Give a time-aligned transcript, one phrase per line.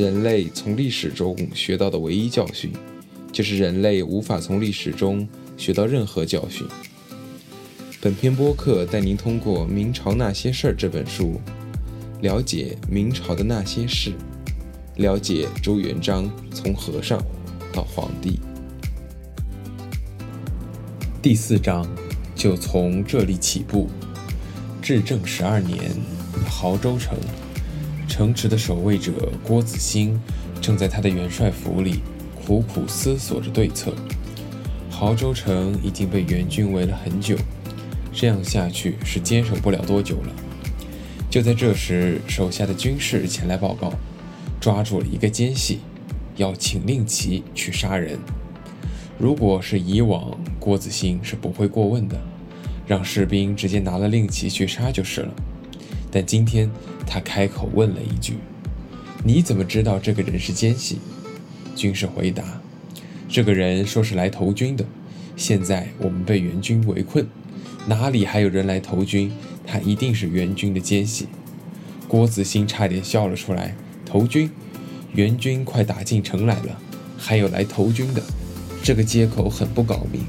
[0.00, 2.72] 人类从历史中学到的唯一教训，
[3.30, 5.28] 就是人类无法从历史中
[5.58, 6.66] 学到任何教训。
[8.00, 11.38] 本篇播客带您通过《明朝那些事儿》这本书，
[12.22, 14.14] 了解明朝的那些事，
[14.96, 17.22] 了解朱元璋从和尚
[17.70, 18.40] 到皇帝。
[21.20, 21.86] 第四章
[22.34, 23.90] 就从这里起步。
[24.80, 25.92] 至正十二年，
[26.48, 27.18] 亳州城。
[28.20, 30.20] 城池的守卫者郭子兴
[30.60, 32.00] 正在他的元帅府里
[32.34, 33.94] 苦苦思索着对策。
[34.90, 37.34] 濠州城已经被元军围了很久，
[38.12, 40.34] 这样下去是坚守不了多久了。
[41.30, 43.90] 就在这时，手下的军士前来报告，
[44.60, 45.78] 抓住了一个奸细，
[46.36, 48.18] 要请令旗去杀人。
[49.18, 52.20] 如果是以往，郭子兴是不会过问的，
[52.86, 55.32] 让士兵直接拿了令旗去杀就是了。
[56.10, 56.70] 但今天
[57.06, 58.38] 他开口问了一句
[59.24, 60.98] ：“你怎么知道这个人是奸细？”
[61.76, 62.60] 军士回答
[63.28, 64.84] ：“这个人说是来投军的。
[65.36, 67.26] 现在我们被援军围困，
[67.86, 69.32] 哪里还有人来投军？
[69.66, 71.26] 他一定是援军的奸细。”
[72.08, 74.50] 郭子兴差点笑了出来：“投军？
[75.14, 76.78] 援军快打进城来了，
[77.16, 78.22] 还有来投军的？
[78.82, 80.22] 这个借口很不高明。”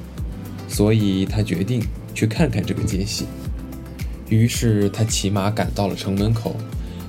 [0.69, 3.25] 所以他决定去看看这个奸细。
[4.31, 6.55] 于是他骑马赶到了城门口，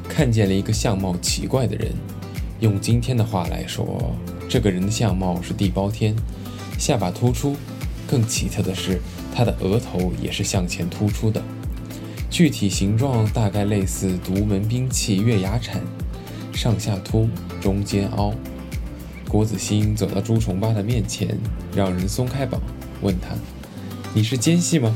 [0.08, 1.92] 看见了一个相貌奇怪的人。
[2.58, 4.12] 用今天的话来说，
[4.48, 6.16] 这个人的相貌是地包天，
[6.76, 7.54] 下巴突出，
[8.08, 9.00] 更奇特的是
[9.32, 11.40] 他的额头也是向前突出的，
[12.28, 15.80] 具体形状大概类似独门兵器月牙铲，
[16.52, 17.28] 上下凸，
[17.60, 18.34] 中间凹。
[19.28, 21.38] 郭子兴走到朱重八的面前，
[21.72, 22.60] 让人松开绑，
[23.00, 23.28] 问他
[24.12, 24.92] ：“你是奸细吗？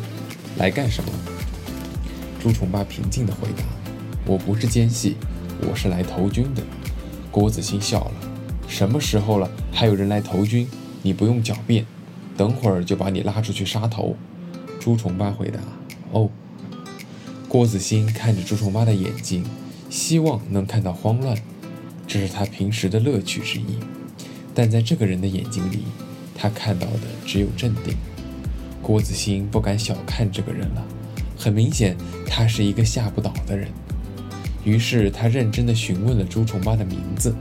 [0.57, 1.11] 来干什么？”
[2.43, 3.65] 朱重八平静地回答
[4.27, 5.17] ：“我不是奸细，
[5.69, 6.63] 我是来投军的。”
[7.31, 8.13] 郭子兴笑了
[8.69, 10.69] ：“什么时候了，还有人来投军？
[11.03, 11.87] 你不用狡辩，
[12.37, 14.17] 等会儿就把你拉出去杀头。”
[14.79, 15.59] 朱重八回答
[16.13, 16.31] ：“哦。”
[17.49, 19.45] 郭子兴看着朱重八的眼睛，
[19.89, 21.37] 希望能看到慌乱，
[22.07, 23.79] 这是他平时的乐趣之一。
[24.55, 25.85] 但在这个人的眼睛里，
[26.35, 27.97] 他看到的只有镇定。
[28.83, 30.85] 郭子兴不敢小看这个人了。
[31.37, 33.69] 很明显，他是一个吓不倒的人。
[34.65, 37.35] 于是他认真地询问了朱重八的名字、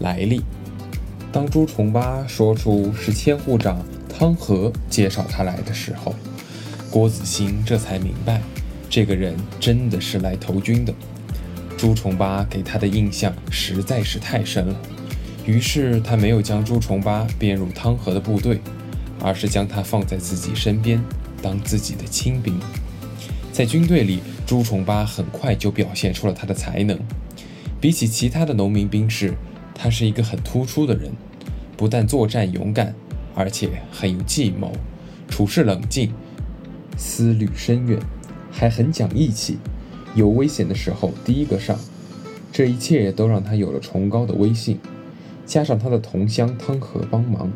[0.00, 0.42] 来历。
[1.32, 6.14] 当朱重八说出是千户长汤和介绍他来的时候，
[6.90, 8.40] 郭子兴这才明白，
[8.88, 10.94] 这个人真的是来投军的。
[11.76, 14.76] 朱重八给他的印象实在是太深了，
[15.44, 18.60] 于是他没有将朱重八编入汤和的部队，
[19.20, 21.02] 而是将他放在自己身边，
[21.42, 22.58] 当自己的亲兵。
[23.58, 26.96] 在军队里，朱重八很快就表现出了他的才能。
[27.80, 29.34] 比起其他的农民兵士，
[29.74, 31.10] 他是一个很突出的人。
[31.76, 32.94] 不但作战勇敢，
[33.34, 34.70] 而且很有计谋，
[35.28, 36.12] 处事冷静，
[36.96, 37.98] 思虑深远，
[38.52, 39.58] 还很讲义气。
[40.14, 41.76] 有危险的时候第一个上。
[42.52, 44.78] 这一切都让他有了崇高的威信。
[45.44, 47.50] 加上他的同乡汤和帮忙，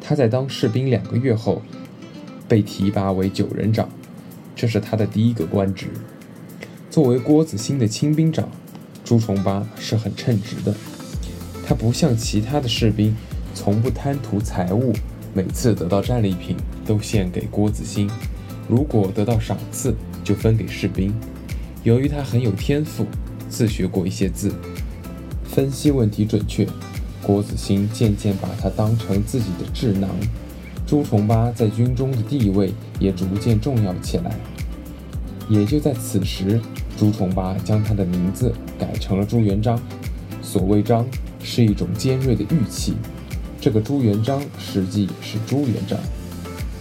[0.00, 1.62] 他在当士兵两个月后，
[2.46, 3.88] 被提拔为九人长。
[4.54, 5.88] 这是他的第一个官职。
[6.90, 8.48] 作为郭子兴的亲兵长，
[9.04, 10.74] 朱重八是很称职的。
[11.66, 13.16] 他不像其他的士兵，
[13.54, 14.92] 从不贪图财物，
[15.32, 18.10] 每次得到战利品都献给郭子兴。
[18.68, 21.14] 如果得到赏赐，就分给士兵。
[21.82, 23.06] 由于他很有天赋，
[23.48, 24.52] 自学过一些字，
[25.44, 26.66] 分析问题准确，
[27.22, 30.10] 郭子兴渐渐把他当成自己的智囊。
[30.92, 32.70] 朱重八在军中的地位
[33.00, 34.36] 也逐渐重要起来。
[35.48, 36.60] 也就在此时，
[36.98, 39.80] 朱重八将他的名字改成了朱元璋。
[40.42, 41.06] 所谓“璋”，
[41.42, 42.92] 是一种尖锐的玉器。
[43.58, 45.98] 这个朱元璋实际是朱元璋，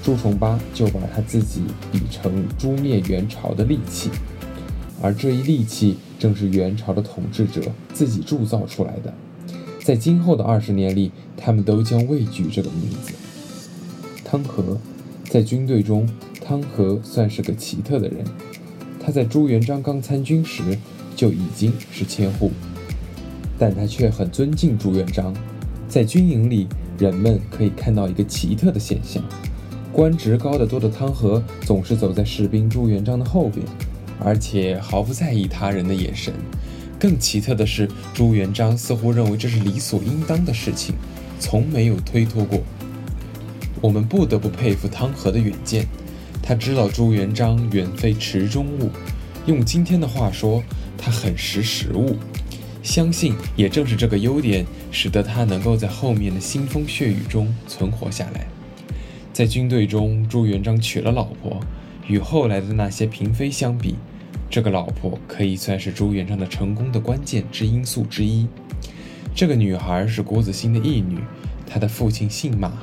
[0.03, 4.09] 朱重八就把他自己比成诛灭元朝的利器。
[5.01, 7.61] 而这一利器正是元朝的统治者
[7.93, 9.13] 自己铸造出来的。
[9.81, 13.13] 在今后的二十年里，他们都将畏惧这个名字。
[14.31, 14.77] 汤和
[15.25, 16.07] 在军队中，
[16.41, 18.23] 汤和算是个奇特的人。
[18.97, 20.63] 他在朱元璋刚参军时
[21.17, 22.49] 就已经是千户，
[23.59, 25.35] 但他却很尊敬朱元璋。
[25.89, 29.21] 在军营里，人们可以看到一个奇特的现象：
[29.91, 33.65] 官职高得多的汤和总是走在士兵朱元璋的后边，
[34.17, 36.33] 而且毫不在意他人的眼神。
[36.97, 40.95] 更奇特的是，朱元璋似乎认为这是理所应当的事情，
[41.37, 42.61] 从没有推脱过。
[43.81, 45.87] 我们不得不佩服汤和的远见，
[46.41, 48.91] 他知道朱元璋远非池中物，
[49.47, 50.63] 用今天的话说，
[50.97, 52.15] 他很识时务。
[52.83, 58.45] 相信也正是这个优点，使得他能够在后面的腥风血雨中存活下来。
[59.33, 61.59] 在军队中，朱元璋娶了老婆，
[62.07, 63.95] 与后来的那些嫔妃相比，
[64.49, 68.47] 这个老婆可以算是朱元璋的成功的关键之因素之一。
[69.33, 71.19] 这个女孩是郭子兴的义女，
[71.65, 72.73] 她的父亲姓马，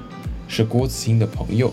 [0.48, 1.72] 是郭子兴的朋友，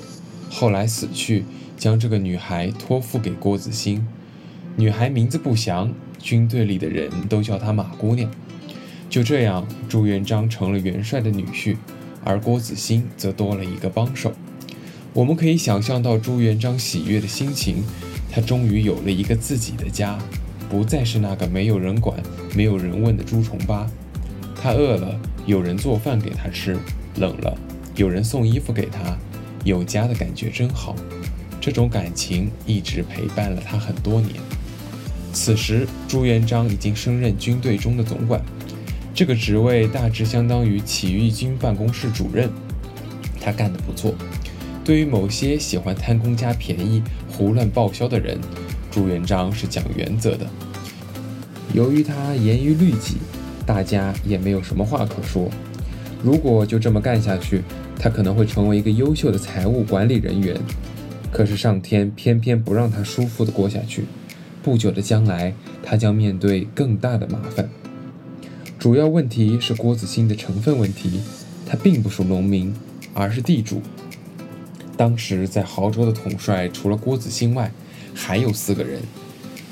[0.51, 1.45] 后来死去，
[1.77, 4.05] 将这个女孩托付给郭子兴。
[4.75, 8.29] 女孩名字不详，军队里的人都叫她马姑娘。
[9.09, 11.77] 就这样，朱元璋成了元帅的女婿，
[12.23, 14.33] 而郭子兴则多了一个帮手。
[15.13, 17.83] 我们可以想象到朱元璋喜悦的心情，
[18.29, 20.19] 他终于有了一个自己的家，
[20.69, 22.21] 不再是那个没有人管、
[22.53, 23.89] 没有人问的朱重八。
[24.61, 26.73] 他饿了，有人做饭给他吃；
[27.15, 27.57] 冷了，
[27.95, 29.17] 有人送衣服给他。
[29.63, 30.95] 有家的感觉真好，
[31.59, 34.35] 这种感情一直陪伴了他很多年。
[35.33, 38.39] 此时，朱元璋已经升任军队中的总管，
[39.13, 42.49] 这个职位大致相当于起义军办公室主任。
[43.41, 44.13] 他干得不错。
[44.83, 48.39] 对于某些喜欢贪公家便宜、胡乱报销的人，
[48.91, 50.45] 朱元璋是讲原则的。
[51.73, 53.17] 由于他严于律己，
[53.65, 55.49] 大家也没有什么话可说。
[56.23, 57.63] 如果就这么干下去，
[58.05, 60.55] 他可能会成为一个优秀的财务管理人员。
[61.31, 64.05] 可是上天偏偏不让他舒服地过下去。
[64.61, 67.67] 不久的将来，他将面对更大的麻烦。
[68.77, 71.19] 主要问题是郭子兴的成分问题，
[71.65, 72.75] 他并不属农民，
[73.15, 73.81] 而是地主。
[74.95, 77.71] 当时在亳州的统帅除了郭子兴外，
[78.13, 79.01] 还有四个人，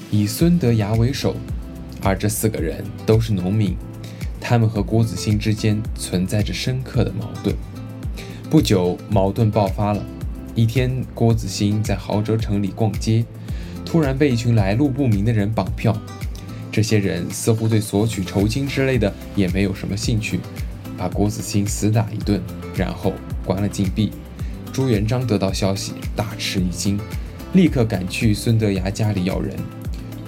[0.09, 1.35] 以孙德崖为首，
[2.01, 3.77] 而这四个人都是农民，
[4.41, 7.55] 他们和郭子兴之间存在着深刻的矛盾。
[8.53, 10.05] 不久，矛盾爆发了。
[10.53, 13.25] 一天，郭子兴在亳州城里逛街，
[13.83, 15.97] 突然被一群来路不明的人绑票。
[16.71, 20.39] 这些人似乎对索取酬金之类的也没有什么兴趣，
[20.95, 22.39] 把郭子兴死打一顿，
[22.75, 23.13] 然后
[23.43, 24.11] 关了禁闭。
[24.71, 26.99] 朱元璋得到消息，大吃一惊，
[27.53, 29.55] 立刻赶去孙德崖家里要人。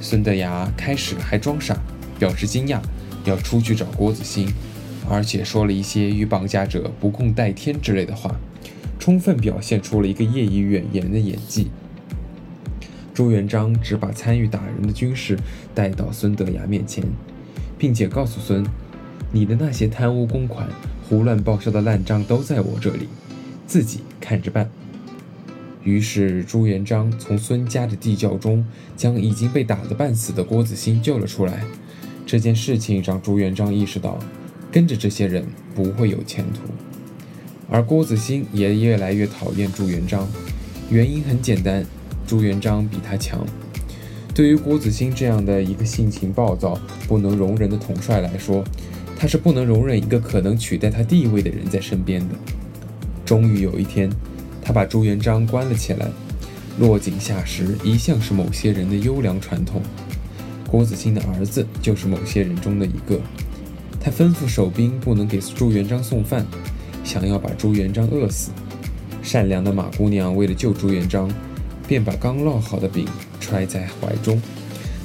[0.02, 1.78] 孙德崖开始还装傻，
[2.18, 2.80] 表示惊讶，
[3.24, 4.52] 要出去找郭子兴，
[5.10, 8.36] 而且说了一些与绑架者不共戴天之类的话，
[9.00, 11.68] 充分表现出了一个业余演员的演技。
[13.14, 15.38] 朱元璋只把参与打人的军士
[15.74, 17.04] 带到孙德崖面前，
[17.78, 18.66] 并且告诉孙
[19.32, 20.68] ：“你的那些贪污公款、
[21.08, 23.08] 胡乱报销的烂账都在我这里。”
[23.66, 24.70] 自己看着办。
[25.84, 28.66] 于是朱元璋从孙家的地窖中
[28.98, 31.64] 将已经被打得半死的郭子兴救了出来。
[32.26, 34.20] 这件事情让朱元璋意识到，
[34.76, 36.60] 跟着这些人不会有前途。
[37.70, 40.28] 而郭子兴也越来越讨厌朱元璋，
[40.90, 41.86] 原因很简单，
[42.28, 43.48] 朱元璋比他强。
[44.34, 46.78] 对于郭子兴这样的一个性情暴躁、
[47.08, 48.66] 不能容人的统帅来说，
[49.18, 52.36] 他是不能容忍一个可能取代他地位的人在身边的。
[53.24, 54.10] 终于有一天，
[54.62, 56.10] 他把朱元璋关了起来。
[56.80, 59.82] 落井下石一向是某些人的优良传统。
[60.68, 63.22] 郭子兴的儿子就是某些人中的一个。
[64.06, 66.46] 他吩咐守兵不能给朱元璋送饭，
[67.04, 68.52] 想要把朱元璋饿死。
[69.24, 71.28] 善良的马姑娘为了救朱元璋，
[71.88, 73.08] 便把刚烙好的饼
[73.40, 74.40] 揣在怀中，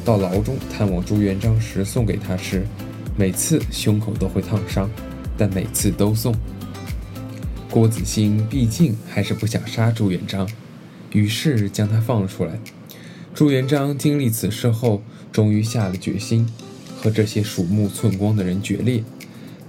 [0.04, 2.66] 到牢中探望朱元璋时送给他吃。
[3.16, 4.90] 每次胸口都会烫伤，
[5.34, 6.34] 但每次都送。
[7.70, 10.46] 郭子兴毕竟还是不想杀朱元璋，
[11.12, 12.60] 于是将他放了出来。
[13.34, 16.46] 朱元璋经历此事后，终于下了决心，
[17.00, 19.02] 和这些鼠目寸光的人决裂。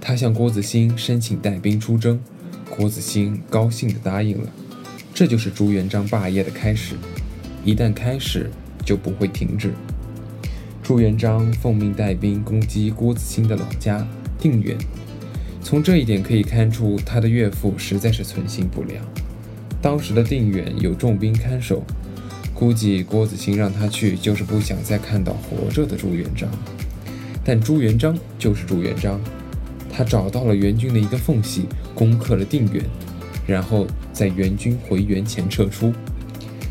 [0.00, 2.20] 他向郭子兴申请带兵出征，
[2.68, 4.48] 郭子兴高兴地答应了。
[5.14, 6.96] 这就是朱元璋霸业的开始，
[7.64, 8.50] 一旦开始，
[8.84, 9.72] 就不会停止。
[10.82, 14.06] 朱元璋奉命带兵攻击郭子兴的老家
[14.38, 14.76] 定远。
[15.62, 19.04] 从这一点可以看出，他的岳父实在是存心不良。
[19.80, 21.84] 当时的定远有重兵看守，
[22.52, 26.50] 估计郭子兴让他去，就是不想再看到活着的朱元璋。
[27.44, 29.20] 但朱元璋就是朱元璋，
[29.90, 32.84] 他找到了援军的一个缝隙，攻克了定远，
[33.46, 35.92] 然后在援军回援前撤出。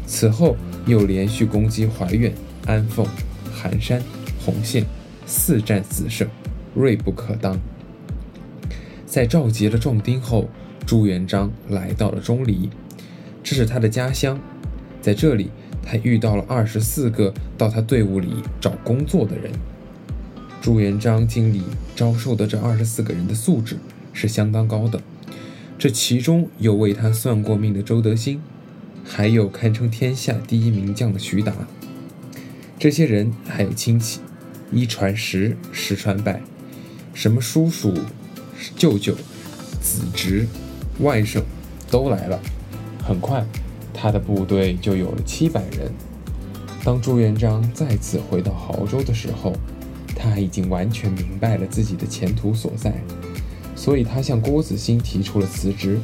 [0.06, 2.34] 此后又连续攻击怀远、
[2.66, 3.06] 安凤、
[3.54, 4.02] 寒山、
[4.46, 4.86] 红县，
[5.26, 6.28] 四战四胜，
[6.74, 7.60] 锐不可当。
[9.06, 10.50] 在召集了壮丁后，
[10.86, 12.70] 朱元璋来到了钟离，
[13.44, 14.40] 这是他的家乡。
[15.02, 15.50] 在这里，
[15.86, 19.52] 他遇到了二十四个到他队伍里找工作的人。
[20.62, 21.64] 朱元璋经理
[21.96, 23.78] 招收的这二十四个人的素质
[24.14, 25.02] 是相当高的，
[25.80, 28.40] 这其中有为他算过命的周德兴，
[29.04, 31.52] 还有堪称天下第一名将的徐达。
[32.78, 34.20] 这些人还有亲戚，
[34.72, 36.40] 一传十，十传百。
[37.12, 37.94] 什么叔叔、
[38.76, 39.16] 舅舅、
[39.82, 40.48] 子侄、
[41.00, 41.42] 外甥
[41.90, 42.40] 都来了。
[43.04, 43.44] 很快，
[43.96, 45.92] 他的部队就有了七百人。
[46.84, 49.54] 当朱元璋再次回到亳州的时候，
[50.16, 52.94] 他已经完全明白了自己的前途所在，
[53.76, 56.00] 所以他向郭子兴提出了辞职。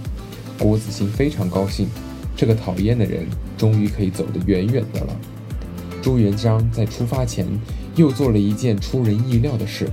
[0.59, 1.87] 郭子兴非常高兴，
[2.35, 3.25] 这个讨厌的人
[3.57, 5.19] 终于可以走得远远的了。
[6.01, 7.45] 朱元璋在出发前
[7.95, 9.89] 又做了一件出人意料的事，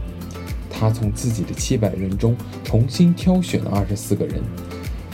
[0.70, 4.42] 他从自己的七百人中重新挑选了二十四个人，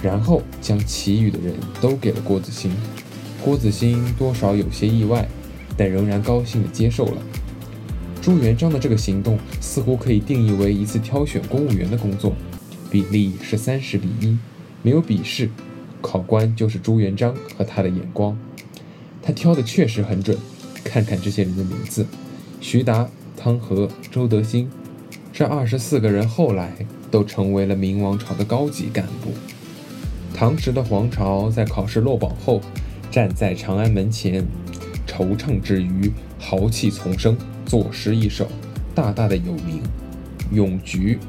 [0.03, 2.71] 然后将其余的人都给了郭子兴。
[3.45, 5.29] 郭子兴多少有些意外。
[5.77, 7.23] 但仍然高兴地接受了
[8.23, 12.35] 朱元璋的这个行动，似乎可以定义为一次挑选公务员的工作，
[12.91, 14.37] 比例是三十比一，
[14.83, 15.49] 没有笔试，
[16.03, 18.37] 考官就是朱元璋和他的眼光。
[19.23, 20.37] 他挑的确实很准，
[20.85, 22.07] 看看这些人的名字：
[22.61, 24.69] 徐达、汤和、周德兴，
[25.33, 26.75] 这二十四个人后来
[27.11, 29.33] 都成为了明王朝的高级干部。
[30.35, 32.61] 唐时的皇朝在考试落榜后，
[33.11, 34.47] 站在长安门前。
[35.07, 37.37] 惆怅之余，豪气丛生，
[37.71, 38.49] 作诗一首，
[38.97, 39.81] 大大的有名。
[40.51, 41.21] 咏菊：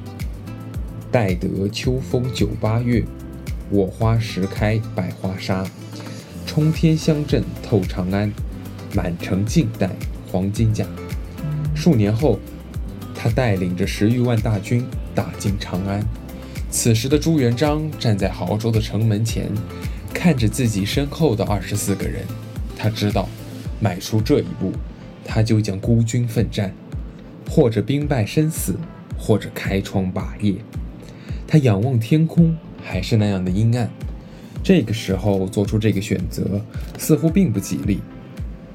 [1.11, 3.03] 待得秋风九八月，
[3.69, 5.63] 我花时开百花杀。
[6.47, 8.33] 冲天香阵透长安，
[8.95, 9.87] 满城尽带
[10.31, 10.83] 黄金甲。
[11.75, 12.39] 数年后，
[13.13, 14.83] 他带领着十余万大军
[15.13, 16.03] 打进长安。
[16.71, 19.47] 此时的朱元璋站在亳州的城门前，
[20.11, 22.25] 看着自己身后的二十四个人，
[22.75, 23.29] 他知道。
[23.79, 24.71] 迈出这一步，
[25.23, 26.73] 他就将孤军奋战，
[27.49, 28.75] 或者兵败身死，
[29.17, 30.55] 或者开创霸业。
[31.47, 33.89] 他仰望天空，还是那样的阴暗。
[34.63, 36.61] 这个时候做出这个选择，
[36.97, 37.99] 似乎并不吉利。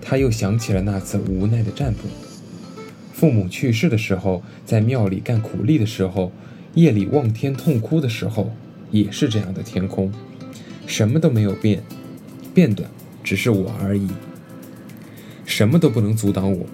[0.00, 2.08] 他又想起了那次无奈的占卜。
[3.12, 6.30] 父母去世的时候，在庙里干苦力的时候，
[6.74, 8.52] 夜里望天痛哭的时候，
[8.90, 10.12] 也是这样的天空，
[10.86, 11.82] 什么都没有变，
[12.52, 12.84] 变的
[13.24, 14.08] 只是我而已。
[15.46, 16.66] 什么都不能阻挡我，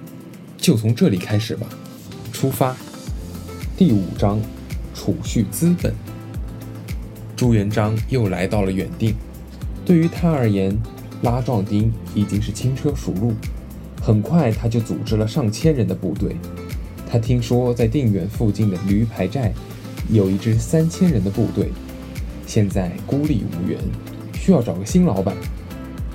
[0.57, 1.67] 就从这里开始吧。
[2.33, 2.75] 出发。
[3.77, 4.41] 第五章，
[4.95, 5.95] 储蓄资本。
[7.37, 9.15] 朱元璋又来到了远定。
[9.85, 10.77] 对于他而言，
[11.23, 13.35] 拉壮丁已经是轻车熟路。
[14.01, 16.35] 很快，他就组织了上千人的部队。
[17.09, 19.53] 他听说在定远附近的驴牌寨
[20.09, 21.71] 有一支三千人的部队，
[22.47, 23.79] 现在孤立无援，
[24.33, 25.37] 需要找个新老板。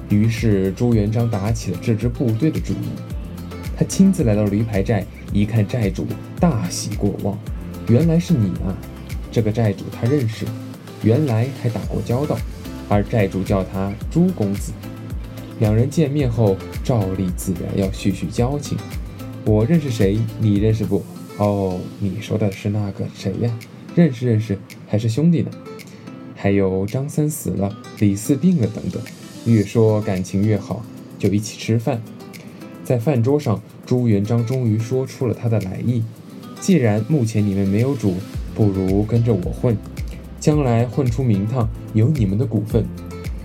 [0.10, 2.90] 于是朱元璋打起了这支部队的主意。
[3.78, 6.08] 他亲自来到驴牌寨，一看寨主，
[6.40, 7.38] 大喜过望。
[7.88, 8.76] 原来是你啊！
[9.32, 10.46] 这个寨主他认识，
[11.04, 12.38] 原来还打过交道。
[12.90, 14.72] 而寨主叫他朱公子。
[15.60, 18.78] 两人见面后，照例自然要叙叙交情。
[19.46, 20.18] 我认识谁？
[20.40, 21.04] 你认识不？
[21.38, 23.52] 哦，你说的是那个谁呀？
[23.96, 25.52] 认识认识，还是兄弟呢。
[26.36, 29.02] 还有张三死了，李四病了，等等。
[29.54, 30.84] 越说感情越好，
[31.18, 32.02] 就一起吃饭。
[32.84, 36.04] 在饭桌上，朱元璋终于说出了他的来意：
[36.60, 38.16] 既然目前你们没有主，
[38.54, 39.78] 不如跟着我混，
[40.40, 42.86] 将来混出名堂，有你们的股份。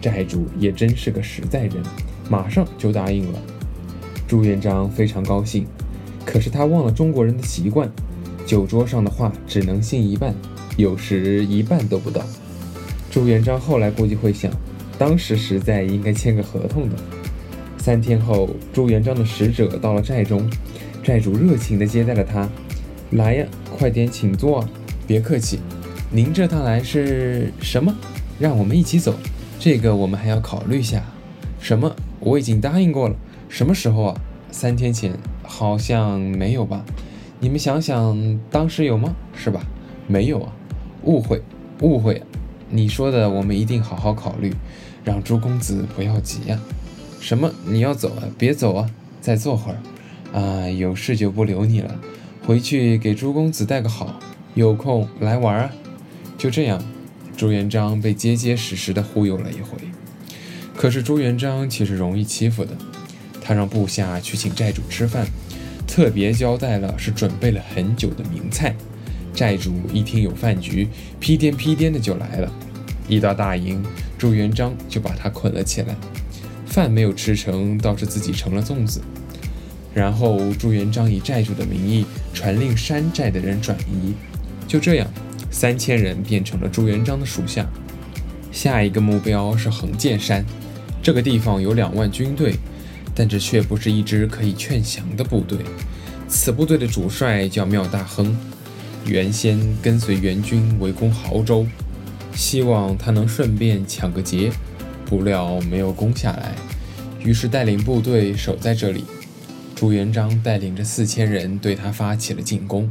[0.01, 1.77] 债主也真是个实在人，
[2.29, 3.39] 马上就答应了。
[4.27, 5.65] 朱元璋非常高兴，
[6.25, 7.89] 可是他忘了中国人的习惯，
[8.45, 10.35] 酒桌上的话只能信一半，
[10.77, 12.23] 有时一半都不到。
[13.09, 14.51] 朱元璋后来估计会想。
[15.03, 16.95] 当时实在应该签个合同的。
[17.77, 20.49] 三天后，朱元璋的使者到了寨中，
[21.03, 22.49] 寨主热情地接待了他。
[23.11, 23.45] 来呀，
[23.77, 24.65] 快点请坐！
[25.05, 25.59] 别客气，
[26.09, 27.93] 您这趟来是什么？
[28.39, 29.13] 让我们一起走。
[29.59, 31.03] 这个我们还要考虑一下。
[31.59, 31.93] 什么？
[32.21, 33.17] 我已经答应过了。
[33.49, 34.21] 什么时候啊？
[34.53, 35.13] 三天前？
[35.43, 36.85] 好像没有吧？
[37.41, 39.13] 你们想想，当时有吗？
[39.35, 39.67] 是吧？
[40.07, 40.53] 没有啊。
[41.03, 41.43] 误会，
[41.81, 42.23] 误会。
[42.71, 44.55] 你说的，我们一定好好考虑。
[45.05, 46.59] 让朱公子不要急呀！
[47.21, 47.53] 什么？
[47.65, 48.23] 你要走啊？
[48.37, 48.91] 别走啊！
[49.21, 49.79] 再坐会儿。
[50.33, 51.95] 啊，有事就不留你了，
[52.47, 54.19] 回去给朱公子带个好，
[54.55, 55.71] 有空来玩啊！
[56.39, 56.83] 就这样，
[57.37, 59.79] 朱元璋被结结实实的忽悠了一回。
[60.75, 62.71] 可是朱元璋其实容易欺负的，
[63.43, 65.27] 他让部下去请寨主吃饭，
[65.87, 68.75] 特别交代了是准备了很久的名菜。
[69.35, 70.89] 寨主一听有饭局，
[71.21, 72.51] 屁颠屁颠的就来了。
[73.07, 73.85] 一到大营，
[74.23, 75.97] 朱元璋就把他捆了起来。
[76.65, 79.01] 饭没有吃成，倒是自己成了粽子。
[79.93, 84.15] 然后朱元璋以寨主的名义传令山寨的人转移。
[84.69, 85.09] 就这样，
[85.51, 87.69] 三千人变成了朱元璋的属下。
[88.53, 90.45] 下一个目标是横剑山，
[91.03, 92.55] 这个地方有两万军队，
[93.17, 95.59] 但这却不是一支可以劝降的部队。
[96.29, 98.37] 此部队的主帅叫缪大亨。
[99.05, 101.67] 原先跟随元军围攻亳州，
[102.35, 104.51] 希望他能顺便抢个劫，
[105.05, 106.55] 不料没有攻下来，
[107.25, 109.05] 于是带领部队守在这里。
[109.75, 112.91] 朱元璋带领着四千人对他发起了进攻，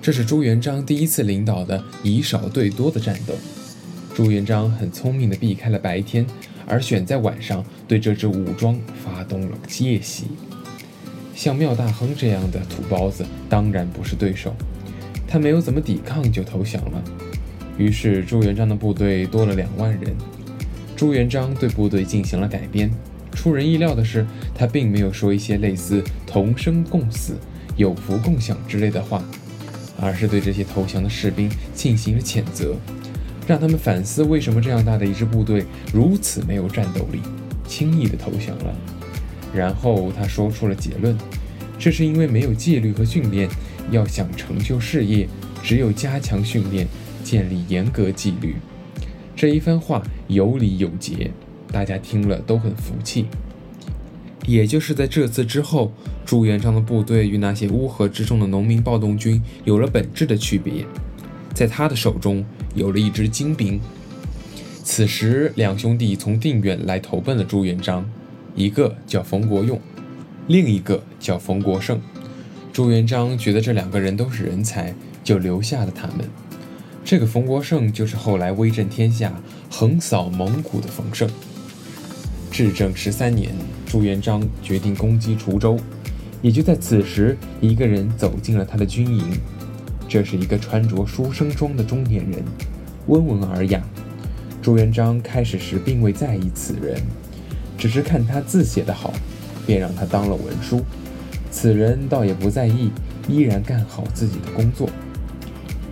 [0.00, 3.34] 这是朱元璋第一次领导的以少对多的战斗。
[4.14, 6.26] 朱元璋很聪明地避开了白天，
[6.66, 10.26] 而选在晚上对这支武装发动了夜袭。
[11.34, 14.54] 像缪大亨这样的土包子当然不是对手，
[15.26, 17.02] 他没有怎么抵抗就投降了。
[17.78, 20.14] 于是朱元璋的部队多了两万人。
[20.96, 22.90] 朱元璋对部队进行了改编。
[23.32, 27.34] 出人意料的是，他并没有说一些类似“同生共死、
[27.76, 29.24] 有福共享”之类的话，
[30.00, 32.76] 而是对这些投降的士兵进行了谴责，
[33.46, 37.20] 让他们反思为什么这样大的一支部队如此没有战斗力，
[37.66, 38.74] 轻易的投降了。
[39.54, 41.16] 然后他说出了结论：
[41.78, 43.48] 这是因为没有纪律和训练。
[43.90, 45.28] 要想成就事业，
[45.60, 46.86] 只有加强训练，
[47.22, 48.56] 建立严格纪律。
[49.34, 51.30] 这一番话有理有节。
[51.70, 53.26] 大家听了都很服气。
[54.44, 55.92] 也就是在这次之后，
[56.26, 60.84] 朱元璋的部队与那些乌合之众的农民暴动军有了本质的区别，
[61.54, 63.80] 在他的手中有了一支精兵。
[64.84, 68.04] 此时，两兄弟从定远来投奔了朱元璋，
[68.54, 69.80] 一个叫冯国用，
[70.48, 72.00] 另一个叫冯国胜。
[72.72, 76.28] 朱元璋觉得这两个人都是人才，就留下了他们。
[77.04, 79.32] 这个冯国胜就是后来威震天下、
[79.70, 81.28] 横扫蒙古的冯胜。
[82.50, 83.52] 至正十三年，
[83.86, 85.78] 朱元璋决定攻击滁州，
[86.40, 89.24] 也就在此时，一个人走进了他的军营。
[90.08, 92.42] 这是一个穿着书生装的中年人，
[93.06, 93.82] 温文尔雅。
[94.60, 97.00] 朱元璋开始时并未在意此人，
[97.76, 99.12] 只是看他字写得好，
[99.66, 100.82] 便让他当了文书。
[101.50, 102.90] 此人倒也不在意，
[103.28, 104.88] 依然干好自己的工作。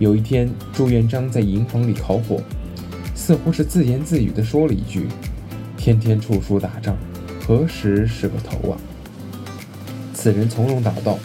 [0.01, 2.41] 有一天，朱元璋在营房里烤火，
[3.13, 5.05] 似乎是自言自语地说了一句。
[5.77, 6.97] 天天出书打仗，
[7.39, 8.77] 何时是个头啊？
[10.11, 11.19] 此人从容答道：“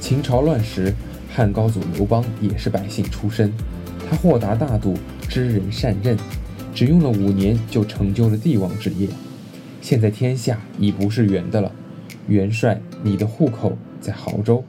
[0.00, 0.94] 秦朝乱时，
[1.28, 3.52] 汉高祖刘邦也是百姓出身，
[4.08, 4.96] 他豁达大度，
[5.28, 6.16] 知人善任，
[6.74, 9.08] 只用了五年就成就了帝王之业。
[9.82, 11.70] 现在天下已不是圆的了。
[12.28, 14.64] 元帅，你的户口在亳州，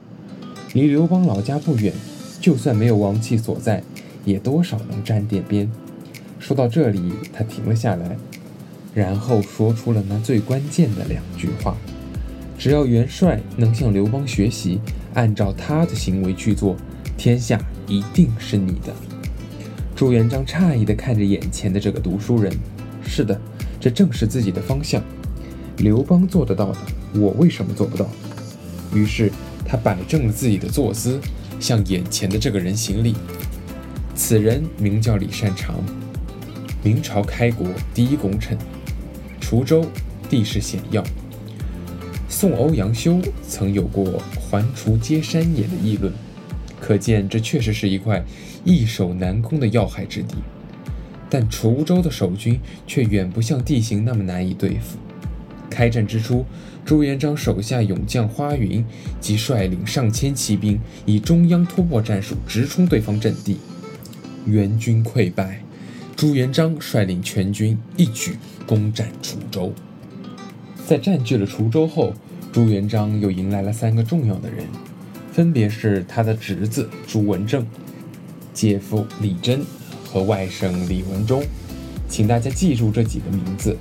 [0.74, 1.94] 离刘邦老家不远，
[2.42, 3.82] 就算没有王气所在，
[4.24, 5.70] 也多少能沾点边。”
[6.40, 8.16] 说到这里，他停了下来。
[8.92, 11.76] 然后说出了那最关键的两句话：
[12.58, 14.80] 只要元帅能向刘邦学习，
[15.14, 16.76] 按照他的行为去做，
[17.16, 18.92] 天下一定是你的。
[19.94, 22.52] 朱元璋诧异地看着眼前的这个读书人，
[23.02, 23.40] 是的，
[23.80, 25.00] 这正是自己的方向。
[25.78, 26.78] 刘邦做得到的，
[27.14, 28.06] 我为什么做不到？
[28.92, 29.32] 于是
[29.64, 31.18] 他摆正了自己的坐姿，
[31.62, 33.14] 向眼前的这个人行礼。
[34.16, 35.76] 此人名叫李善长，
[36.82, 38.58] 明朝开国第一功臣。
[39.40, 39.86] 滁州
[40.28, 41.04] 地势险要，
[42.28, 46.12] 宋欧阳修曾有过“环滁皆山也”的议论，
[46.80, 48.24] 可见这确实是一块
[48.64, 50.34] 易守难攻的要害之地。
[51.30, 54.98] 但滁州的守军却远不像地形那么难以对付。
[55.72, 56.44] 开战之初，
[56.84, 58.84] 朱元璋手下勇将花云
[59.18, 63.56] 即率领上千骑兵，以中央突破战术直冲对方阵地，
[64.44, 65.62] 援军溃败。
[66.14, 69.72] 朱元璋率领全军一举攻占滁州。
[70.86, 72.12] 在占据了滁州后，
[72.52, 74.66] 朱元璋又迎来了三个重要的人，
[75.32, 77.66] 分别是他的侄子朱文正、
[78.52, 79.64] 姐夫李真
[80.04, 81.42] 和外甥李文忠。
[82.08, 83.74] 请大家记住这几个名字，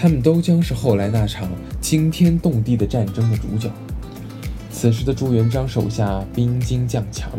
[0.00, 1.46] 他们都将是后来那场
[1.78, 3.70] 惊天动地的战争的主角。
[4.72, 7.30] 此时的朱元璋手下兵精将强，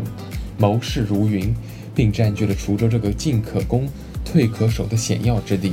[0.58, 1.52] 谋士如云，
[1.92, 3.88] 并占据了滁州这个进可攻。
[4.24, 5.72] 退可守的险要之地，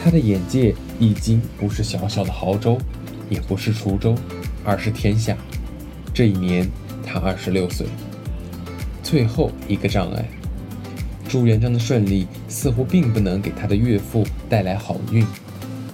[0.00, 2.78] 他的眼界已经不是小小的亳州，
[3.28, 4.14] 也不是滁州，
[4.64, 5.36] 而是天下。
[6.14, 6.70] 这一年，
[7.04, 7.88] 他二十六岁。
[9.02, 10.24] 最后一个障碍，
[11.28, 15.26] 朱元璋的顺利似乎并不能给他的岳父带来好运。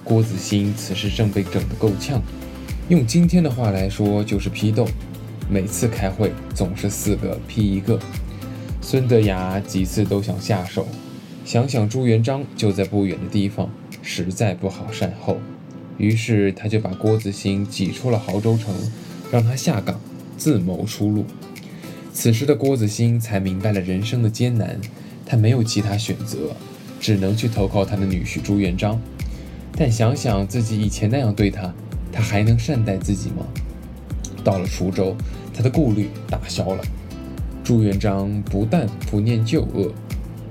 [0.09, 2.19] 郭子兴此时正被整得够呛，
[2.87, 4.87] 用今天的话来说就是批斗，
[5.47, 7.99] 每次开会总是四个批一个。
[8.81, 10.87] 孙德雅几次都想下手。
[11.45, 13.69] 想想朱元璋就在不远的地方，
[14.01, 15.37] 实在不好善后，
[15.99, 18.73] 于是他就把郭子兴挤出了亳州城，
[19.31, 20.01] 让他下岗
[20.37, 21.23] 自谋出路。
[22.11, 24.81] 此时的郭子兴才明白了人生的艰难，
[25.23, 26.55] 他没有其他选择，
[26.99, 28.99] 只能去投靠他的女婿朱元璋。
[29.79, 31.73] 但想想自己以前那样对他，
[32.11, 33.45] 他还能善待自己吗？
[34.43, 35.15] 到了滁州，
[35.53, 36.83] 他的顾虑打消了。
[37.63, 39.89] 朱元璋不但不念旧恶，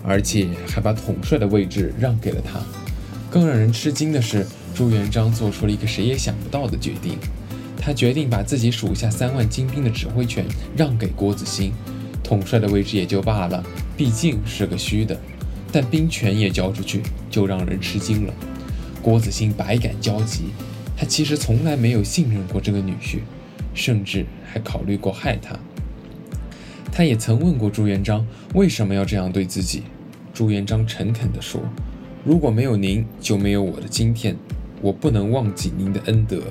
[0.02, 2.58] 而且还把统帅的位置让给了他。
[3.30, 7.18] 更让人吃惊的是，朱元璋做出了一个谁也想不到的决定，
[7.76, 10.42] 他决定把自己属下三万精兵的指挥权
[10.74, 11.74] 让给郭子兴，
[12.24, 13.62] 统帅的位置也就罢了，
[13.94, 15.20] 毕竟是个虚的，
[15.70, 18.32] 但兵权也交出去，就让人吃惊了。
[19.08, 20.50] 郭子兴百感交集，
[20.94, 23.20] 他其实从来没有信任过这个女婿，
[23.72, 25.58] 甚至还考虑过害他。
[26.92, 29.84] 他也曾问过朱元璋为什么要这样对自己，
[30.34, 31.62] 朱元璋诚恳地说。
[32.22, 34.36] 如果没有您，就没有我的今天。
[34.82, 36.42] 我不能忘记您的恩德。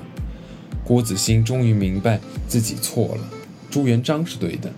[0.83, 3.29] 郭子兴终于明白自己错了，
[3.69, 4.73] 朱元璋是对的。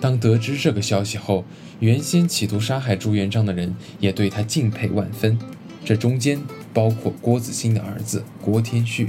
[0.00, 1.44] 当得知这个消息后，
[1.80, 5.36] 原先企图杀害朱元璋的人也对他敬佩万分。
[5.84, 6.38] 这中间
[6.72, 9.08] 包括郭子兴的儿子郭天旭。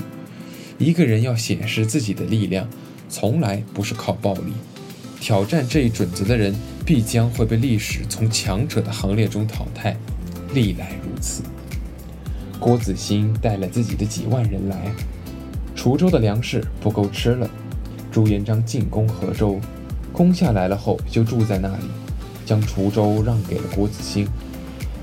[0.77, 2.67] 一个人要显示自己的力量，
[3.07, 4.53] 从来不是靠暴力。
[5.19, 6.53] 挑战这一准则的人，
[6.85, 9.95] 必将会被历史从强者的行列中淘汰。
[10.53, 11.41] 历来如此。
[12.59, 14.91] 郭子兴带了自己的几万人来，
[15.75, 17.49] 滁州的粮食不够吃了。
[18.11, 19.59] 朱元璋进攻河州，
[20.11, 21.85] 攻下来了后就住在那里，
[22.45, 24.27] 将滁州让给了郭子兴。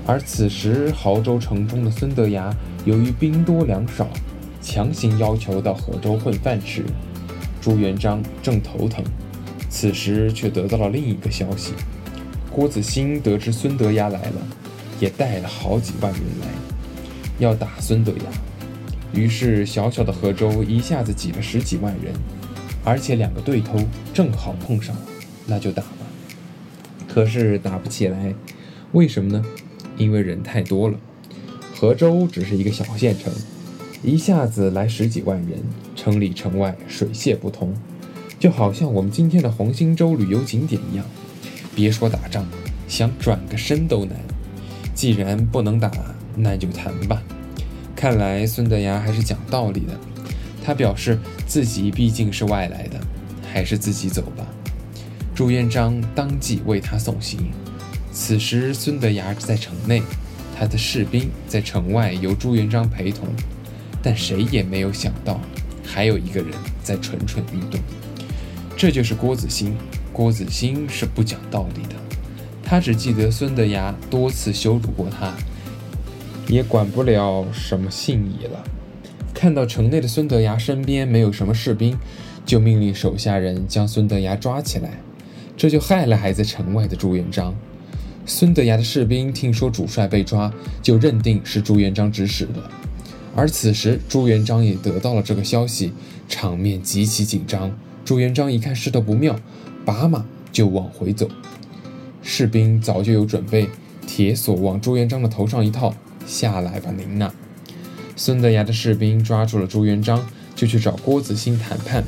[0.05, 2.53] 而此时亳州城中的孙德崖
[2.85, 4.07] 由于兵多粮少，
[4.61, 6.83] 强行要求到河州混饭吃。
[7.61, 9.03] 朱元璋正头疼，
[9.69, 11.73] 此时却得到了另一个消息：
[12.49, 14.41] 郭子兴得知孙德崖来了。
[14.99, 16.47] 也带了好几万人来，
[17.39, 19.19] 要打孙德崖。
[19.19, 22.13] 于是小小的河州一下子挤了十几万人，
[22.85, 23.79] 而且两个对头
[24.13, 25.01] 正好碰上了，
[25.47, 26.05] 那就打吧。
[27.11, 28.35] 可是打不起来，
[28.91, 29.43] 为什么呢？
[30.01, 30.97] 因为人太多了。
[31.75, 33.31] 河州只是一个小县城，
[34.03, 35.59] 一下子来十几万人，
[35.95, 37.73] 城里城外水泄不通，
[38.39, 41.05] 就好像我们今天的黄兴洲旅游景点一样。
[41.75, 42.45] 别说打仗，
[42.87, 44.15] 想转个身都难。
[44.93, 45.91] 既然不能打，
[46.35, 47.21] 那就谈吧。
[47.95, 49.99] 看来孙德崖还是讲道理的。
[50.63, 52.99] 他表示自己毕竟是外来的，
[53.51, 54.45] 还是自己走吧。
[55.33, 57.51] 朱元璋当即为他送行。
[58.11, 60.03] 此时孙德崖在城内，
[60.57, 63.27] 他的士兵在城外由朱元璋陪同。
[64.03, 65.39] 但谁也没有想到，
[65.85, 67.79] 还有一个人在蠢蠢欲动。
[68.75, 69.75] 这就是郭子兴。
[70.11, 71.95] 郭子兴是不讲道理的。
[72.63, 75.33] 他只记得孙德崖多次羞辱过他，
[76.47, 78.63] 也管不了什么信义了。
[79.33, 81.97] 看到城内的孙德崖身边没有什么士兵，
[82.45, 84.99] 就命令手下人将孙德崖抓起来。
[85.55, 87.55] 这就害了还在城外的朱元璋。
[88.25, 92.69] 孙德崖的士兵听说主帅被抓，就认定是朱元璋指使的。
[93.35, 95.93] 而此时朱元璋也得到了这个消息，
[96.29, 97.71] 场面极其紧张。
[98.05, 99.39] 朱元璋一看势头不妙，
[99.85, 101.29] 拔马就往回走。
[102.21, 103.69] 士兵早就有准备，
[104.05, 107.33] 铁索往朱元璋的头上一套，下来吧，您呐！
[108.15, 112.03] 孙德崖的士兵抓住了朱元璋，就去找郭子兴谈判。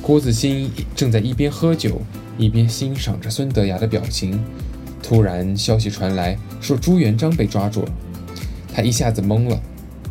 [0.00, 2.00] 郭子兴正在一边喝酒，
[2.38, 4.38] 一边欣赏着孙德崖的表情。
[5.02, 7.88] 突然，消息传来，说朱元璋被抓住了。
[8.72, 9.60] 他一下子懵了。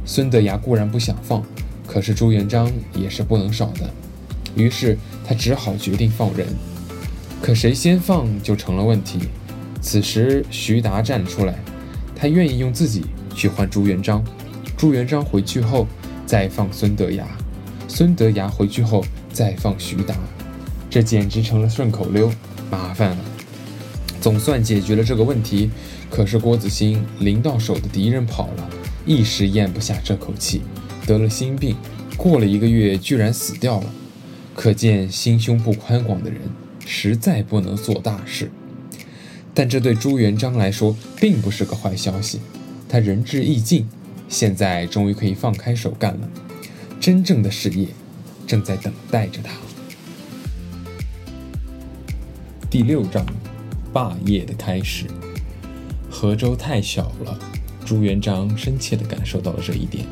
[0.05, 1.43] 孙德崖固然不想放，
[1.87, 3.89] 可是朱元璋也是不能少的。
[4.55, 6.45] 于是他只好决定放人。
[7.41, 9.19] 可谁先放就成了问题。
[9.81, 11.55] 此时徐达站出来，
[12.15, 14.23] 他愿意用自己去换朱元璋。
[14.77, 15.87] 朱元璋回去后
[16.25, 17.25] 再放孙德崖，
[17.87, 20.15] 孙德崖回去后再放徐达，
[20.89, 22.31] 这简直成了顺口溜，
[22.69, 23.17] 麻烦了。
[24.21, 25.69] 总算解决了这个问题，
[26.09, 28.69] 可是郭子兴临到手的敌人跑了，
[29.05, 30.61] 一时咽不下这口气，
[31.05, 31.75] 得了心病，
[32.15, 33.93] 过了一个月居然死掉了。
[34.55, 36.39] 可见心胸不宽广的人。
[36.83, 38.51] 实在不能做大事，
[39.53, 42.41] 但这对朱元璋来说并不是个坏消息。
[42.89, 43.87] 他仁至义尽，
[44.27, 46.29] 现在终于可以放开手干了。
[46.99, 47.87] 真正的事业
[48.47, 49.53] 正在等待着他。
[52.69, 53.23] 第六章，
[53.93, 55.05] 霸业的开始。
[56.09, 57.39] 河州太小了，
[57.85, 60.05] 朱元璋深切地感受到了这一点。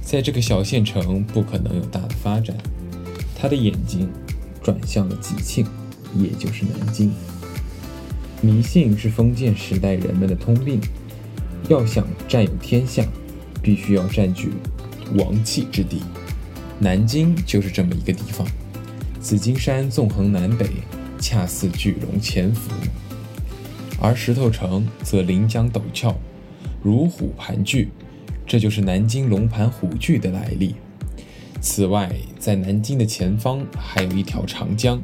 [0.00, 2.56] 在这个小县城，不可能有大的发展。
[3.34, 4.08] 他的眼睛
[4.62, 5.66] 转向了吉庆。
[6.14, 7.10] 也就是南京，
[8.42, 10.78] 迷信是封建时代人们的通病。
[11.70, 13.02] 要想占有天下，
[13.62, 14.52] 必须要占据
[15.14, 16.02] 王气之地。
[16.78, 18.46] 南京就是这么一个地方。
[19.22, 20.66] 紫金山纵横南北，
[21.22, 22.72] 恰似巨龙潜伏；
[24.00, 26.18] 而石头城则临江陡峭，
[26.82, 27.88] 如虎盘踞。
[28.44, 30.74] 这就是南京龙盘虎踞的来历。
[31.60, 35.00] 此外，在南京的前方还有一条长江。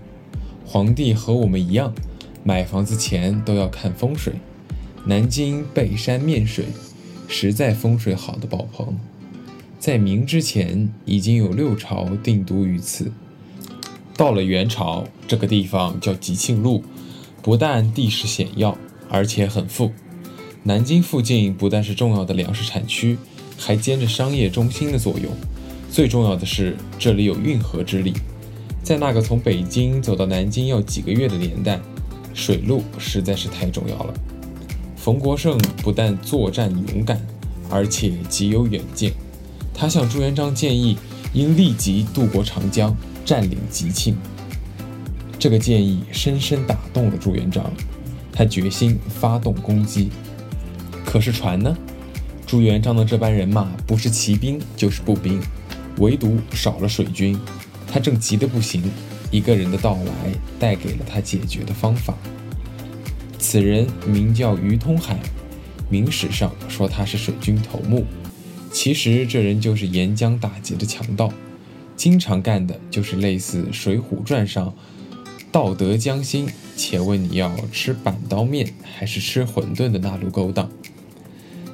[0.66, 1.94] 皇帝和我们一样，
[2.42, 4.34] 买房子前都要看风水。
[5.06, 6.66] 南京背山面水，
[7.28, 8.98] 实在风水好的爆棚。
[9.78, 13.12] 在明之前，已经有六朝定都于此。
[14.18, 16.82] 到了元朝，这个地方叫吉庆路，
[17.40, 18.76] 不但地势险要，
[19.08, 19.92] 而且很富。
[20.64, 23.16] 南京附近不但是重要的粮食产区，
[23.56, 25.30] 还兼着商业中心的作用。
[25.88, 28.12] 最重要的是，这里有运河之力。
[28.82, 31.78] 在那个从北京走到南京要几个月的年代，
[32.34, 34.12] 水路实在是太重要了。
[34.96, 37.24] 冯国胜不但作战勇敢，
[37.70, 39.12] 而且极有远见。
[39.72, 40.98] 他向朱元璋建议，
[41.34, 42.92] 应立即渡过长江，
[43.28, 44.16] 占领吉庆。
[45.38, 47.70] 这个建议深深打动了朱元璋，
[48.32, 50.08] 他决心发动攻击。
[51.04, 51.76] 可是船呢？
[52.46, 55.38] 朱元璋的这班人马不是骑兵就是步兵，
[55.98, 57.38] 唯独少了水军。
[57.86, 58.82] 他正急得不行，
[59.30, 62.14] 一个人的到来带给了他解决的方法。
[63.38, 65.20] 此人名叫于通海，
[65.90, 68.06] 明史上说他是水军头目，
[68.72, 71.30] 其实这人就是沿江打劫的强盗，
[71.98, 74.72] 经常干的就是类似《水浒传》上
[75.50, 80.70] “道德将心，且问你要吃板刀面还是吃馄饨”的那路勾当。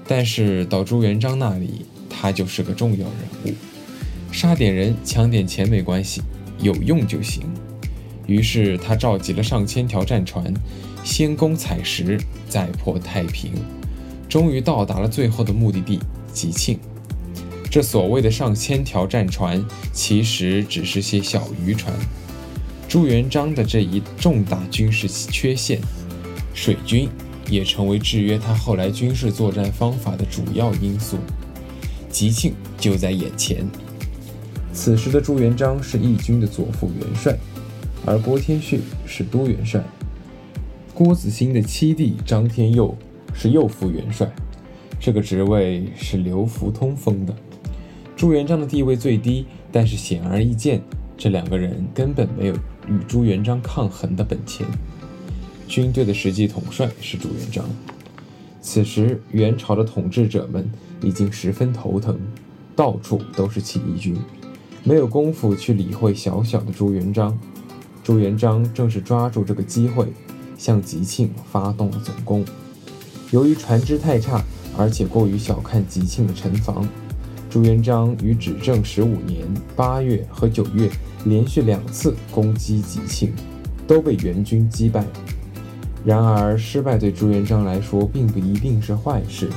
[0.08, 3.08] 但是到朱元璋那里，他就是个重要人
[3.44, 3.54] 物。
[4.32, 6.22] 杀点人、抢点钱没关系，
[6.58, 7.44] 有用就行。
[8.26, 10.54] 于是他召集了上千条战船，
[11.04, 13.52] 先攻采石，再破太平，
[14.26, 16.00] 终于到达了最后的目的地
[16.32, 16.78] 吉庆。
[17.74, 19.60] 这所谓的上千条战船，
[19.92, 21.92] 其实只是些小渔船。
[22.86, 25.80] 朱元璋的这一重大军事缺陷，
[26.54, 27.08] 水军
[27.50, 31.18] 也成为制约他后来军事作战方法的主要因素。
[32.08, 33.66] 吉庆就在眼前。
[34.72, 37.36] 此时的朱元璋是义军的左副元帅，
[38.06, 39.82] 而郭天旭是都元帅。
[40.94, 42.96] 郭子兴的七弟张天佑
[43.32, 44.32] 是右副元帅，
[45.00, 47.34] 这个职位是刘福通封的。
[48.16, 50.80] 朱元璋的地位最低，但是显而易见，
[51.16, 52.54] 这两个人根本没有
[52.86, 54.66] 与朱元璋抗衡的本钱。
[55.66, 57.64] 军队的实际统帅是朱元璋。
[58.60, 60.70] 此时元朝的统治者们
[61.02, 62.18] 已经十分头疼，
[62.76, 64.16] 到处都是起义军。
[64.84, 67.38] 没有功夫去理会小小的朱元璋，
[68.02, 70.06] 朱元璋正是抓住这个机会，
[70.56, 72.44] 向吉庆发动了总攻。
[73.32, 74.42] 由于船只太差，
[74.78, 76.86] 而且过于小看吉庆的城防，
[77.54, 80.90] 朱元璋于至正十五年八月和九月
[81.24, 83.32] 连续两次攻击吉庆，
[83.86, 85.06] 都被元军击败。
[86.04, 89.48] 然而，失败对朱元璋来说并不一定是坏事，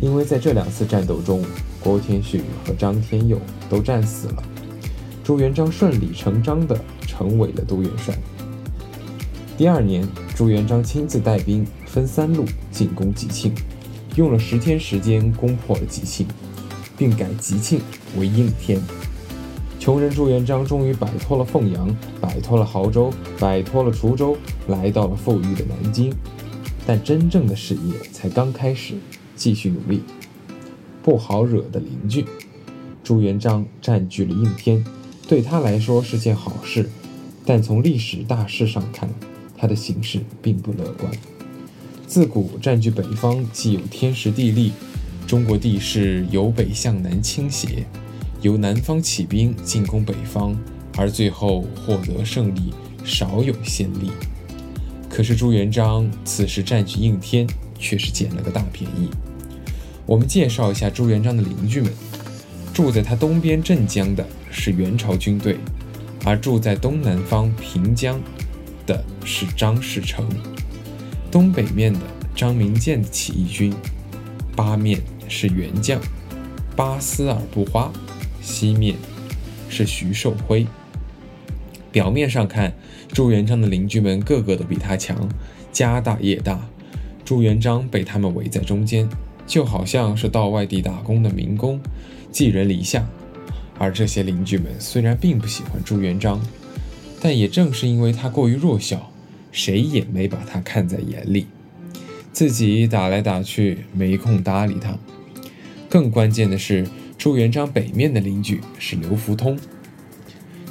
[0.00, 1.44] 因为在这两次战斗中。
[1.80, 3.38] 郭天旭和张天佑
[3.68, 4.42] 都战死了，
[5.22, 8.16] 朱元璋顺理成章地成为了都元帅。
[9.58, 10.02] 第二年，
[10.34, 13.54] 朱元璋亲自带兵，分三路进攻吉庆，
[14.16, 16.26] 用了十天时间攻破了吉庆，
[16.98, 17.80] 并改吉庆
[18.18, 18.78] 为应天。
[19.78, 26.12] 穷人朱元璋终于摆脱了凤阳，摆脱了亳州，摆脱了滁州，来到了富裕的南京。
[26.84, 28.94] 但真正的事业才刚开始，
[29.36, 30.02] 继续努力。
[31.02, 32.24] 不好惹的邻居，
[33.04, 34.84] 朱元璋占据了应天，
[35.28, 36.90] 对他来说是件好事，
[37.46, 39.08] 但从历史大势上看，
[39.56, 41.10] 他的形势并不乐观。
[42.06, 44.72] 自古占据北方，既有天时地利，
[45.28, 47.84] 中国地势由北向南倾斜，
[48.40, 50.56] 由南方起兵进攻北方，
[50.96, 52.72] 而最后获得胜利，
[53.04, 54.10] 少有先例。
[55.06, 57.46] 可是朱元璋此时占据应天，
[57.78, 59.10] 却是捡了个大便宜。
[60.06, 61.92] 我们介绍一下朱元璋的邻居们。
[62.72, 65.58] 住在他东边镇江的是元朝军队，
[66.24, 68.18] 而住在东南方平江
[68.86, 70.26] 的是张士诚。
[71.30, 72.00] 东北面的
[72.34, 73.74] 张明建的起义军，
[74.56, 76.00] 八面是元将
[76.74, 77.92] 巴斯尔布花，
[78.40, 78.96] 西面
[79.68, 80.66] 是徐寿辉。
[81.92, 82.72] 表面上看，
[83.08, 85.28] 朱元璋的邻居们个个都比他强，
[85.72, 86.68] 家大业大。
[87.24, 89.08] 朱元璋被他们围在中间。
[89.46, 91.80] 就好像是到外地打工的民工，
[92.30, 93.08] 寄人篱下。
[93.78, 96.38] 而这些邻居们虽然并不喜欢朱元璋，
[97.18, 99.10] 但也正是因为他过于弱小，
[99.50, 101.46] 谁也没把他看在眼里，
[102.30, 104.98] 自己打来打去，没空搭理他。
[105.88, 109.58] 更关键的是，朱元璋北面的邻居是刘福通，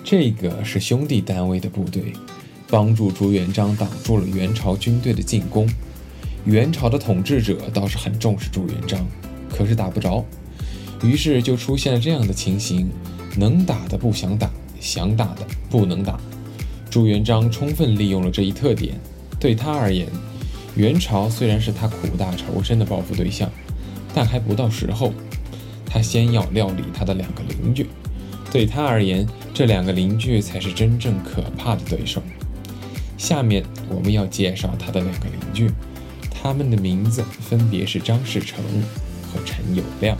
[0.03, 2.13] 这个是兄弟单位的部队，
[2.69, 5.67] 帮助朱元璋挡住了元朝军队的进攻。
[6.45, 9.03] 元朝的统治者倒是很重视朱元璋，
[9.49, 10.23] 可是打不着，
[11.03, 12.87] 于是就出现了这样的情形：
[13.35, 14.49] 能打的不想打，
[14.79, 16.19] 想打的不能打。
[16.91, 18.95] 朱元璋充分利用了这一特点，
[19.39, 20.07] 对他而言，
[20.75, 23.51] 元朝虽然是他苦大仇深的报复对象，
[24.17, 25.13] 但还不到时候。
[25.85, 27.87] 他先要料理他的两个邻居，
[28.51, 32.19] 对他而言，这两个邻居才是真正可怕的对手。
[33.15, 35.71] 下面我们要介绍他的两个邻居，
[36.31, 38.59] 他们的名字分别是张士成
[39.31, 40.15] 和陈友谅。